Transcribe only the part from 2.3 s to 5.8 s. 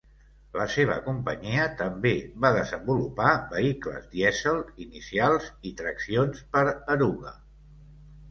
va desenvolupar vehicles dièsel inicials i